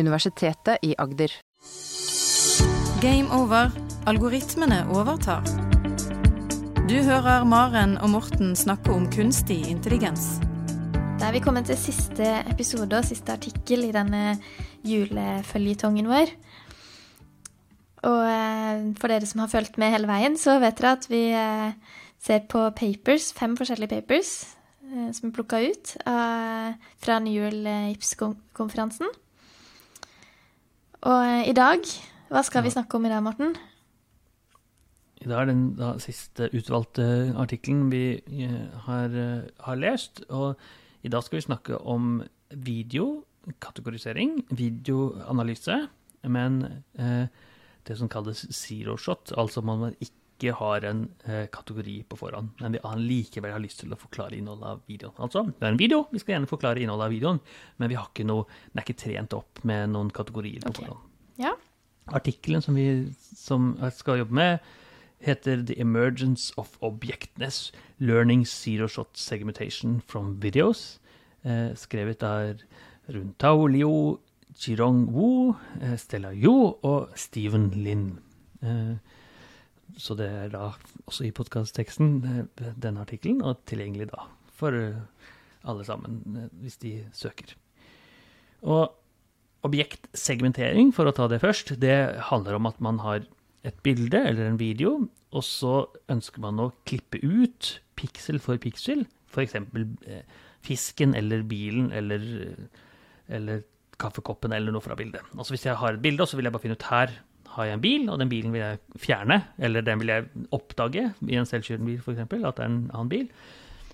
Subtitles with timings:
[0.00, 1.32] Universitetet i Agder.
[3.00, 3.70] Game over.
[4.08, 5.44] Algoritmene overtar.
[6.88, 10.40] Du hører Maren og Morten snakke om kunstig intelligens.
[11.20, 14.38] Da er vi kommet til siste episode og siste artikkel i denne
[14.88, 16.32] juleføljetongen vår.
[18.08, 21.22] Og eh, for dere som har fulgt med hele veien, så vet dere at vi
[21.36, 24.32] eh, ser på papers, fem forskjellige papers
[24.88, 29.12] eh, som er plukka ut fra Newell IPS-konferansen.
[31.00, 31.80] Og i dag,
[32.28, 33.54] hva skal vi snakke om i dag, Morten?
[35.20, 37.06] I dag er den da, siste utvalgte
[37.40, 38.20] artikkelen vi
[38.84, 39.16] har,
[39.64, 40.20] har lest.
[40.28, 40.60] Og
[41.00, 42.20] i dag skal vi snakke om
[42.52, 45.78] videokategorisering, videoanalyse.
[46.28, 46.60] Men
[47.00, 47.32] eh,
[47.88, 52.72] det som kalles zero shot, altså man ikke har en eh, kategori på forhånd, men
[52.72, 55.14] vi likevel har lyst til å forklare innholdet av videoen.
[55.18, 57.40] Altså, det er en video, vi skal gjerne forklare innholdet av videoen,
[57.76, 60.86] men vi har ikke noe, den er ikke trent opp med noen kategorier på okay.
[60.86, 61.06] forhånd.
[61.40, 61.54] Ja.
[62.16, 62.88] Artikkelen som vi
[63.36, 64.72] som skal jobbe med,
[65.20, 70.98] heter The Emergence of Objectness Learning Zero Shot Segmentation from Videos.
[71.42, 72.64] Eh, skrevet av
[73.06, 74.16] Runtao Liu
[74.56, 78.18] Chirong Wu, eh, Stella Yu og Steven Lin.
[78.62, 78.96] Eh,
[79.98, 80.70] så det er da
[81.06, 84.28] også i podkastteksten eh, denne artikkelen, og tilgjengelig da
[84.60, 84.76] for
[85.68, 87.54] alle sammen hvis de søker.
[88.60, 88.90] Og
[89.66, 91.96] objektsegmentering, for å ta det først, det
[92.30, 93.24] handler om at man har
[93.66, 94.94] et bilde eller en video,
[95.36, 95.74] og så
[96.12, 99.58] ønsker man å klippe ut piksel for piksel, f.eks.
[99.60, 100.22] Eh,
[100.64, 102.24] fisken eller bilen eller,
[103.28, 103.62] eller
[104.00, 105.24] kaffekoppen eller noe fra bildet.
[105.36, 107.14] Altså Hvis jeg har et bilde, så vil jeg bare finne ut her
[107.54, 111.08] har jeg en bil, og den bilen vil jeg fjerne, eller den vil jeg oppdage
[111.26, 113.28] i en selvkjørende bil f.eks., at det er en annen bil,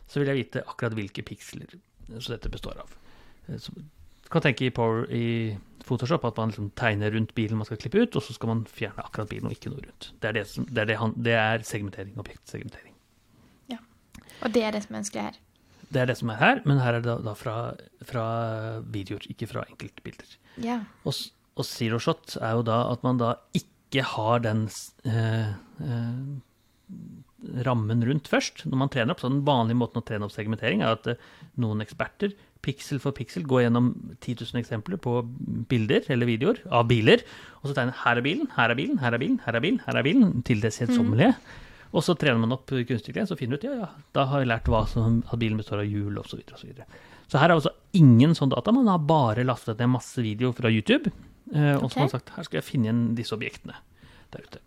[0.06, 1.78] så vil jeg vite akkurat hvilke piksler
[2.18, 2.92] så dette består av.
[3.58, 7.68] Så du kan tenke i, Power, i Photoshop at man liksom tegner rundt bilen man
[7.68, 10.10] skal klippe ut, og så skal man fjerne akkurat bilen og ikke noe rundt.
[10.22, 12.94] Det er, det som, det er, det han, det er segmentering, objektsegmentering.
[13.72, 13.80] Ja,
[14.42, 15.40] og det er det som er ønskelig her.
[15.86, 17.56] Det er det som er her, men her er det da, da fra,
[18.08, 18.26] fra,
[18.90, 20.32] videoer, ikke fra enkeltbilder.
[20.64, 20.80] Ja.
[21.06, 21.14] Og,
[21.56, 24.66] og zero shot er jo da at man da ikke har den
[25.08, 26.18] eh, eh,
[27.66, 29.22] rammen rundt først når man trener opp.
[29.22, 31.22] Så den vanlige måten å trene opp segmentering er at eh,
[31.62, 32.34] noen eksperter
[32.66, 35.20] piksel for piksel går gjennom 10 000 eksempler på
[35.70, 37.22] bilder eller videoer av biler,
[37.60, 39.78] og så tegner her er bilen, her er bilen, her er bilen, her er bilen,
[39.86, 41.36] her er bilen, til det kjedsommelige.
[41.36, 41.62] Mm.
[41.96, 44.42] Og så trener man opp kunstig intelligens så finner du ut ja, ja, da har
[44.42, 46.42] jeg lært hva som, at bilen består av hjul osv.
[46.42, 46.88] Så, så, videre.
[47.30, 48.74] så her er altså ingen sånn data.
[48.74, 51.12] Man har bare lastet ned masse video fra YouTube.
[51.54, 53.78] Eh, og som har sagt her skal jeg finne igjen disse objektene
[54.34, 54.62] der ute.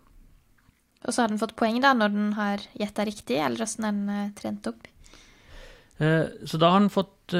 [1.00, 4.00] Og så har den fått poeng da, når den har gjetta riktig, eller hvordan den
[4.12, 4.88] uh, trent opp?
[6.00, 7.36] Eh, så da har den fått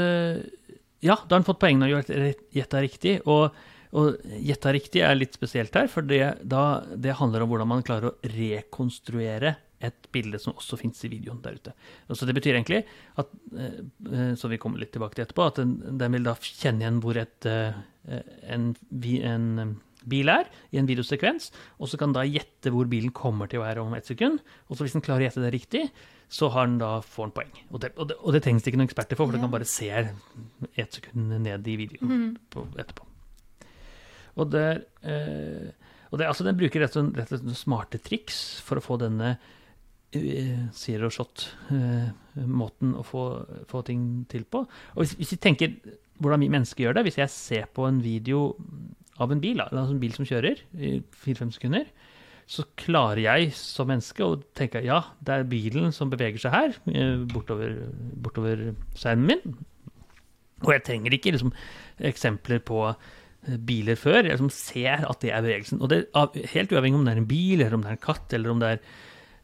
[1.00, 3.18] Ja, da har den fått poeng når den har gjetta riktig.
[3.28, 3.50] Og
[3.90, 7.82] og gjetta riktig er litt spesielt her, for det, da, det handler om hvordan man
[7.86, 11.72] klarer å rekonstruere et bilde som også fins i videoen der ute.
[12.06, 12.84] Og så Det betyr egentlig,
[13.16, 16.84] at, eh, så vi kommer litt tilbake til etterpå, at den, den vil da kjenne
[16.84, 19.75] igjen hvor et, eh, en, en,
[20.09, 23.66] bil er i en videosekvens, og så kan da gjette hvor bilen kommer til å
[23.66, 24.41] være om ett sekund.
[24.69, 25.83] Og så hvis den klarer å gjette det riktig,
[26.31, 27.53] så har den da får den poeng.
[27.69, 29.41] Og det, og det, og det trengs det ikke noen eksperter for, for ja.
[29.41, 29.91] den kan bare se
[30.78, 32.34] ett sekund ned i videoen mm.
[32.55, 33.06] på, etterpå.
[34.38, 38.84] Og, der, eh, og det, altså, den bruker rett og slett smarte triks for å
[38.84, 43.25] få denne uh, zero shot-måten uh, å få,
[43.71, 44.62] få, ting til på.
[44.94, 45.75] Og hvis, hvis vi tenker
[46.20, 48.54] hvordan vi mennesker gjør det Hvis jeg ser på en video
[49.20, 51.88] av en bil, altså en bil som kjører i fire-fem sekunder,
[52.50, 56.78] så klarer jeg som menneske å tenke ja, det er bilen som beveger seg her,
[56.91, 57.76] eh, bortover,
[58.25, 59.58] bortover skjermen min.
[60.64, 61.53] Og jeg trenger ikke liksom,
[62.10, 62.81] eksempler på
[63.69, 64.25] biler før.
[64.25, 65.81] Jeg liksom ser at det er bevegelsen.
[65.81, 66.02] Og det
[66.52, 68.60] helt uavhengig om det er en bil, eller om det er en katt, eller om
[68.60, 68.91] det er eh,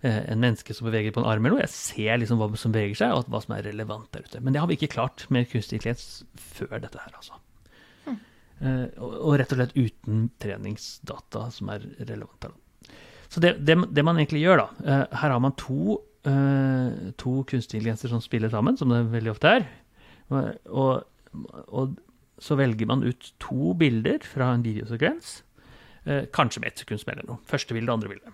[0.06, 1.64] en menneske som beveger på en arm eller noe.
[1.64, 4.42] Jeg ser liksom hva som beveger seg, og hva som er relevant der ute.
[4.44, 6.24] Men det har vi ikke klart med kunstig intelligens
[6.56, 7.40] før dette her, altså.
[8.06, 8.20] Mm.
[9.02, 12.46] og, rett og slett uten treningsdata som er relevant.
[13.28, 15.98] Så det, det, det, man egentlig gjør, da uh, Her har man to,
[17.20, 19.68] to kunstig intelligenser som spiller sammen, som det veldig ofte er.
[20.30, 21.04] Og,
[21.68, 21.98] og
[22.38, 25.42] så velger man ut to bilder fra en videosekvens,
[26.04, 27.38] eh, kanskje med ett sekunds mellom.
[27.46, 28.32] Første bilde, andre bilde.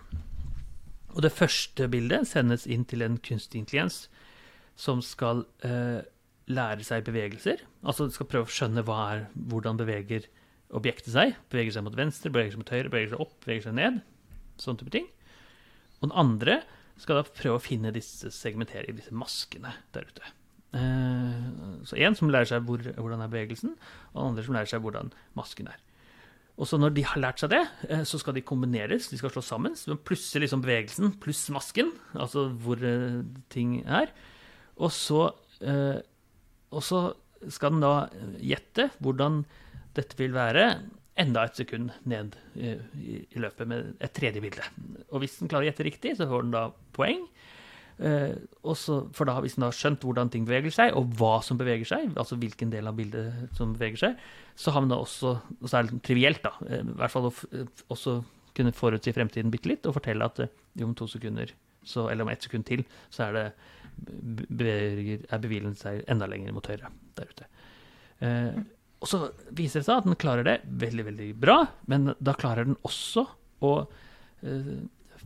[1.12, 4.06] Og det første bildet sendes inn til en kunstig intelligens
[4.80, 6.00] som skal eh,
[6.50, 7.60] lære seg bevegelser.
[7.84, 10.28] Altså skal prøve å skjønne er, hvordan beveger
[10.72, 11.36] objektet seg.
[11.52, 14.00] Beveger seg mot venstre, beveger seg mot høyre, beveger seg opp, beveger seg ned.
[14.60, 15.10] Sånn type ting.
[16.00, 16.62] Og den andre
[17.00, 20.32] skal da prøve å finne disse segmenteringene, disse maskene der ute.
[20.78, 21.46] Eh,
[21.88, 23.76] så én som lærer seg hvor, hvordan er bevegelsen,
[24.14, 25.80] og andre som lærer seg hvordan masken er.
[26.60, 29.32] Og så når de har lært seg det, eh, så skal de kombineres, de skal
[29.32, 29.76] slås sammen.
[29.78, 33.22] Så plusser liksom bevegelsen pluss masken, altså hvor eh,
[33.52, 34.12] ting er.
[34.76, 35.30] Og så,
[35.64, 35.98] eh,
[36.72, 37.04] og så
[37.50, 37.94] skal den da
[38.38, 39.42] gjette hvordan
[39.96, 40.66] dette vil være
[41.18, 44.64] enda et sekund ned i, løpet med et tredje bilde.
[45.10, 46.62] Og hvis den klarer å gjette riktig, så får den da
[46.96, 47.26] poeng.
[48.02, 48.34] Eh,
[48.66, 51.86] også, for da, hvis vi har skjønt hvordan ting beveger seg, og hva som beveger
[51.86, 54.22] seg, altså hvilken del av bildet som beveger seg,
[54.58, 56.56] så har man da også Og så er det trivielt, da.
[56.66, 57.34] Eh, I hvert fall å
[57.94, 58.16] også
[58.56, 60.52] kunne forutsi fremtiden bitte litt, og fortelle at eh,
[60.82, 61.54] om to sekunder,
[61.84, 63.46] så, eller om ett sekund til, så er det
[64.48, 67.48] beveger, er bevilgningen seg enda lenger mot høyre der ute.
[68.22, 68.62] Eh,
[69.02, 71.60] og så viser det seg at den klarer det veldig, veldig bra,
[71.90, 73.26] men da klarer den også
[73.62, 73.72] å
[74.46, 74.74] eh,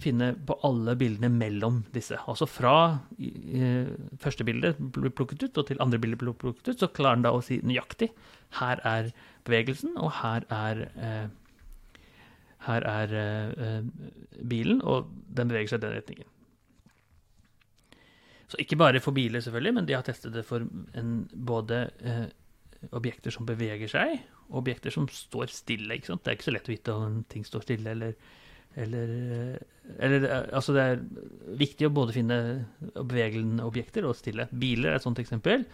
[0.03, 2.19] finne på alle bildene mellom disse.
[2.29, 2.77] Altså fra
[3.19, 3.89] eh,
[4.23, 7.27] første bilde blir plukket ut, og til andre bilde blir plukket ut, så klarer den
[7.29, 8.11] da å si nøyaktig
[8.61, 9.11] her er
[9.47, 11.27] bevegelsen, og her er eh,
[12.67, 13.83] her er eh,
[14.49, 16.33] bilen, og den beveger seg i den retningen.
[18.47, 22.27] Så ikke bare for biler, selvfølgelig, men de har testet det for en, både eh,
[22.95, 24.19] objekter som beveger seg,
[24.49, 25.99] og objekter som står stille.
[25.99, 28.15] Det er ikke så lett å vite om ting står stille eller,
[28.79, 29.15] eller,
[29.99, 31.03] eller Altså, det er
[31.59, 32.39] viktig å både finne
[32.97, 34.49] bevegelige objekter og stille.
[34.51, 35.67] Biler er et sånt eksempel.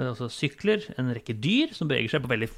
[0.00, 2.48] Altså sykler, en rekke dyr som beveger seg på veldig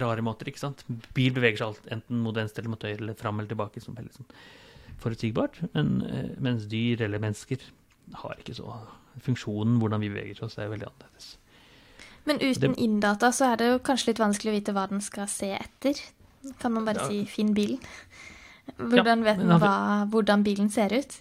[0.00, 0.48] rare måter.
[0.48, 0.84] ikke sant?
[1.16, 3.82] Bil beveger seg alt, enten mot venstre eller mot høyre, eller fram eller tilbake.
[3.84, 4.32] som veldig sånn
[5.00, 5.60] forutsigbart.
[5.74, 7.58] Men, eh, mens dyr eller mennesker
[8.14, 8.80] har ikke så
[9.20, 11.36] Funksjonen, hvordan vi beveger oss, er veldig annerledes.
[12.24, 15.26] Men uten inndata så er det jo kanskje litt vanskelig å vite hva den skal
[15.26, 15.98] se etter.
[16.60, 17.08] Kan man bare ja.
[17.08, 17.82] si 'finn bilen'?
[18.78, 19.74] Hvordan vet han, hva,
[20.12, 21.20] hvordan bilen ser ut?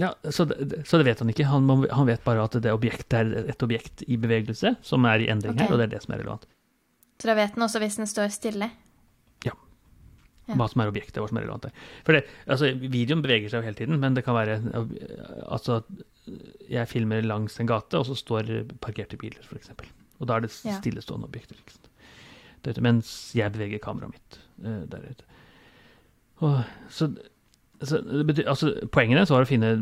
[0.00, 1.48] Ja, så det, så det vet han ikke.
[1.50, 5.28] Han, han, vet bare at det objektet er et objekt i bevegelse, som er i
[5.32, 5.66] endring okay.
[5.66, 6.46] her, og det er det som er relevant.
[7.20, 8.70] Så da vet han også hvis den står stille?
[9.44, 9.52] Ja.
[10.54, 11.82] Hva som er objektet, hva som er relevant.
[12.06, 14.60] For det, altså, videoen beveger seg jo hele tiden, men det kan være
[15.50, 15.82] Altså,
[16.70, 19.74] jeg filmer langs en gate, og så står parkerte biler, f.eks.
[20.20, 21.60] Og da er det stillestående objekter.
[21.60, 22.80] ikke sant?
[22.84, 25.28] Mens jeg beveger kameraet mitt uh, der ute.
[26.40, 27.10] Så,
[27.84, 29.74] så betyr, altså, poenget var å finne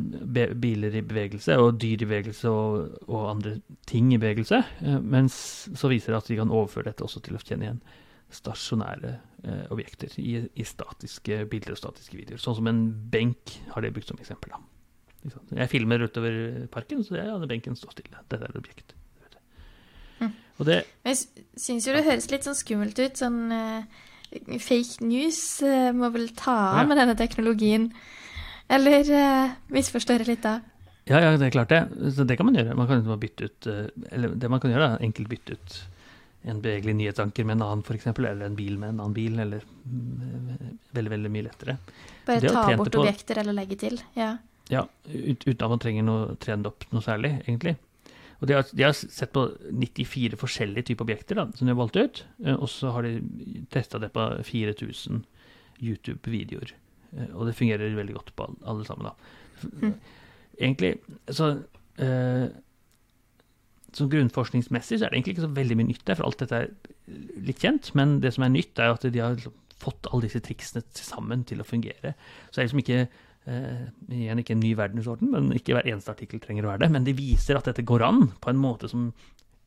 [0.59, 5.39] biler i bevegelse og dyr i bevegelse og, og andre ting i bevegelse, uh, mens
[5.79, 7.83] så viser det at vi kan overføre dette også til å kjenne igjen
[8.29, 9.13] stasjonære
[9.45, 12.41] eh, objekter i, i, statiske bilder og statiske videoer.
[12.43, 12.83] Sånn som en
[13.13, 14.53] benk har det brukt som eksempel.
[14.53, 15.41] Da.
[15.63, 18.21] Jeg filmer utover parken, så jeg hadde benken står stille.
[18.29, 18.95] Dette er et objekt.
[20.19, 20.35] Mm.
[20.67, 21.19] Det, jeg
[21.63, 23.19] syns jo det høres litt sånn skummelt ut.
[23.19, 24.05] Sånn uh,
[24.63, 27.91] fake news uh, må vel ta av med denne teknologien.
[28.69, 30.59] Eller uh, misforstår jeg litt da?
[31.09, 31.85] Ja, ja, det er klart det.
[32.13, 32.77] Så det kan man gjøre.
[32.77, 33.69] Man kan bytte ut
[34.13, 35.79] Eller det man kan gjøre, er enkelt bytte ut
[36.43, 39.65] en bevegelig nyhetsanker med en annen, f.eks., eller en bil med en annen bil, eller
[39.85, 41.77] mm, veldig, veldig mye lettere.
[42.29, 43.99] Bare ta bort objekter eller legge til?
[44.17, 44.37] Ja,
[44.73, 47.75] ja ut, uten at man trenger å trene opp noe særlig, egentlig.
[48.39, 51.81] Og de har, de har, sett på 94 forskjellige typer objekter da, som de har
[51.81, 55.25] valgt ut, eh, og så har de testa det på 4000
[55.83, 56.75] YouTube-videoer.
[57.17, 59.67] Eh, og det fungerer veldig godt på alle sammen, da.
[59.83, 59.95] Mm.
[60.59, 60.95] Egentlig
[61.35, 61.51] så
[61.99, 62.47] eh,
[63.97, 66.59] så grunnforskningsmessig så er det egentlig ikke så veldig mye nytt der, for alt dette
[66.59, 66.69] er
[67.43, 67.91] litt kjent.
[67.99, 71.45] Men det som er nytt, er at de har liksom fått alle disse triksene sammen
[71.49, 72.13] til å fungere.
[72.49, 73.01] Så det er liksom ikke
[73.47, 76.93] eh, igjen ikke en ny verdensorden, men ikke hver eneste artikkel trenger å være det.
[76.95, 79.11] Men de viser at dette går an på en måte som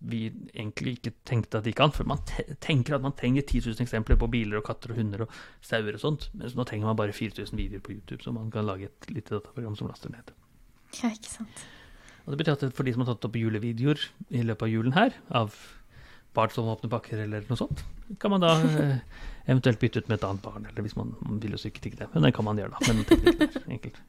[0.02, 1.94] vi egentlig ikke tenkte at det gikk an.
[1.94, 2.22] For man
[2.64, 5.36] tenker at man trenger 10 000 eksempler på biler og katter og hunder og
[5.66, 6.30] sauer og sånt.
[6.38, 9.36] Mens nå trenger man bare 4000 videoer på YouTube, så man kan lage et lite
[9.36, 10.34] dataprogram som laster ned.
[10.98, 11.68] Ja, ikke sant.
[12.26, 14.98] Og det betyr at for de som har tatt opp julevideoer i løpet av julen
[14.98, 15.56] her, av
[16.38, 17.84] barn som åpner pakker eller noe sånt,
[18.22, 18.98] kan man da eh,
[19.52, 20.68] eventuelt bytte ut med et annet barn.
[20.70, 22.92] Eller hvis man, vil jo ikke det, men det kan man gjøre, da.
[22.92, 24.02] Men teknisk enkelt.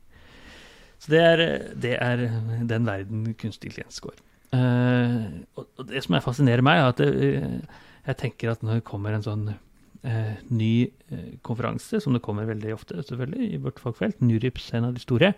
[1.02, 1.40] Så det er,
[1.82, 2.20] det er,
[2.70, 4.14] den verden kunstig intelligens går.
[4.52, 9.16] Uh, og det som fascinerer meg, er at uh, jeg tenker at når det kommer
[9.16, 9.46] en sånn
[10.06, 10.73] uh, ny
[11.47, 15.35] konferanse, som det kommer veldig ofte selvfølgelig i vårt fagfelt, NURIPS en av de store,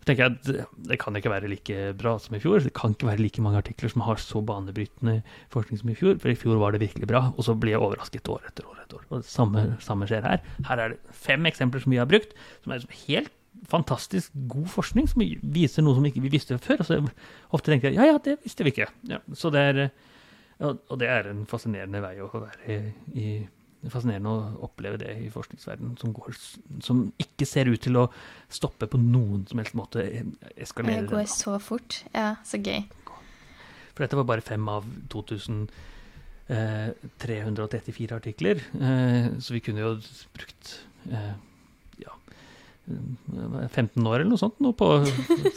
[0.00, 2.62] så tenker jeg at det kan ikke være like bra som i fjor.
[2.64, 5.18] Det kan ikke være like mange artikler som har så banebrytende
[5.52, 6.16] forskning som i fjor.
[6.22, 8.78] For i fjor var det virkelig bra, og så blir jeg overrasket år etter år
[8.80, 9.04] etter år.
[9.10, 10.40] Og det samme, samme skjer her.
[10.70, 12.32] Her er det fem eksempler som vi har brukt,
[12.64, 13.36] som er helt
[13.68, 16.80] fantastisk god forskning, som viser noe som ikke vi visste før.
[16.80, 17.00] Og så
[17.52, 18.88] ofte tenker jeg ja, ja, det visste vi ikke.
[19.10, 19.84] Ja, så det er,
[20.64, 23.48] og det er en fascinerende vei å være i er
[23.88, 26.12] fascinerende å oppleve det i forskningsverdenen, som,
[26.84, 28.08] som, ikke ser ut til å
[28.52, 30.04] stoppe på noen som helst måte.
[30.56, 31.06] Eskalere.
[31.06, 32.02] Det går så fort.
[32.12, 32.84] Ja, så gøy.
[33.94, 35.64] For dette var bare fem av 2000
[36.50, 36.90] eh,
[37.24, 39.94] 334 artikler, eh, så vi kunne jo
[40.36, 40.74] brukt
[41.10, 41.32] eh,
[42.90, 44.98] 15 år eller noe sånt nå på å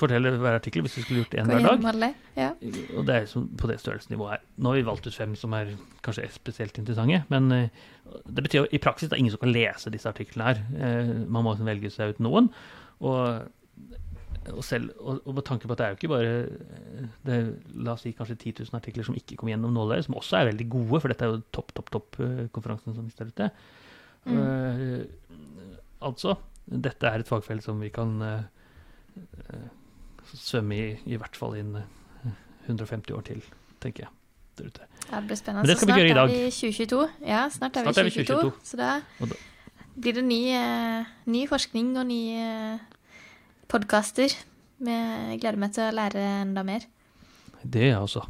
[0.02, 1.88] fortelle hver artikkel, hvis vi skulle gjort én hver dag.
[1.94, 2.12] alle.
[2.38, 2.52] Ja.
[2.98, 4.46] Og det er som, på det størrelsesnivået her.
[4.58, 5.74] Nå har vi valgt ut fem som er
[6.06, 7.84] kanskje spesielt interessante, men eh,
[8.28, 10.64] det betyr jo i praksis det er ingen som kan lese disse artiklene her.
[10.78, 12.50] Eh, Man må velge seg ut noen.
[13.04, 13.50] Og,
[14.54, 17.40] og, selv, og, og med tanke på at det er jo ikke bare eh, det,
[17.84, 20.52] la oss si kanskje 10 000 artikler som ikke kom gjennom nåløyet, som også er
[20.52, 23.50] veldig gode, for dette er jo topp, topp, topp eh, konferansen som vi står ute.
[24.24, 24.38] Mm.
[24.40, 25.40] Uh,
[26.08, 26.38] altså,
[26.68, 28.44] dette er et fagfelt som vi kan eh,
[29.54, 29.70] eh,
[30.34, 32.34] svømme i i hvert fall inn eh,
[32.68, 33.42] 150 år til,
[33.84, 34.14] tenker jeg.
[34.58, 34.86] Der ute.
[35.10, 35.64] Ja, det blir spennende.
[35.64, 36.30] Men det vi snart gjøre i dag.
[36.30, 37.10] er vi 2022.
[37.28, 38.52] Ja, snart er Snart er vi vi 2022.
[38.52, 38.70] 2022.
[38.70, 39.02] Så da
[39.96, 42.80] blir det ny, eh, ny forskning og nye
[43.68, 44.36] podkaster.
[44.84, 46.86] Jeg gleder meg til å lære enda mer.
[47.64, 48.24] Det gjør jeg også.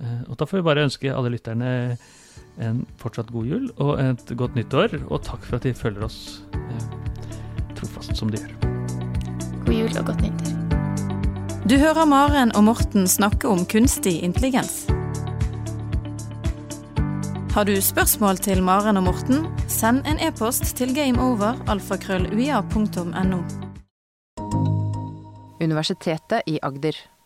[0.00, 1.98] Eh, Og da får vi bare ønske alle lytterne
[2.60, 4.98] en fortsatt god jul og et godt nyttår.
[5.10, 6.99] Og takk for at de følger oss eh,
[7.80, 8.52] trofast som de gjør.
[9.66, 10.56] God jul og godt nyttår.
[11.70, 14.86] Du hører Maren og Morten snakke om kunstig intelligens.
[17.54, 23.40] Har du spørsmål til Maren og Morten, send en e-post til gameover.alfakrølluia.no.
[25.60, 27.19] Universitetet i Agder.